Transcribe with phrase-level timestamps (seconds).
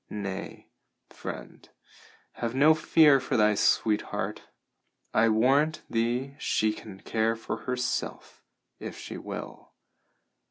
[0.09, 0.65] Nay,
[1.11, 1.69] friend,
[2.31, 4.47] have no fear for thy sweetheart.
[5.13, 8.41] I warrant thee she can care for herself,
[8.79, 9.73] if she will.